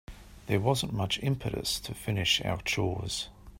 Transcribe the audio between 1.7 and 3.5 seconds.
to finish our chores.